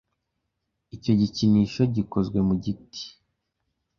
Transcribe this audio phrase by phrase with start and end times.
[0.95, 3.03] Icyo gikinisho gikozwe mu giti.
[3.05, 3.15] (GPHemsley)